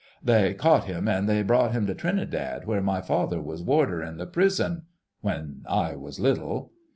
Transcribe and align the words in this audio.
They 0.23 0.55
caught 0.55 0.85
him 0.85 1.07
an' 1.07 1.27
they 1.27 1.43
brought 1.43 1.73
him 1.73 1.85
to 1.85 1.93
Trinidad 1.93 2.65
where 2.65 2.81
my 2.81 3.01
father 3.01 3.39
was 3.39 3.61
warder 3.61 4.01
in 4.01 4.17
the 4.17 4.25
prison... 4.25 4.85
when 5.21 5.61
I 5.69 5.95
was 5.95 6.19
little...." 6.19 6.71